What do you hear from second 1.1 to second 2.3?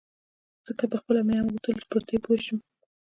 مې هم غوښتل چې پر دې